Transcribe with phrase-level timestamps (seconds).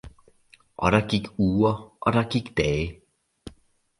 [0.77, 3.01] Og der gik uger og der gik dage